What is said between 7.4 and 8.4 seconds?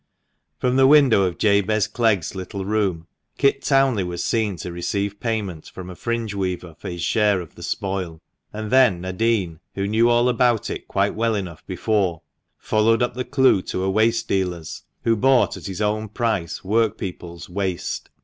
the spoil;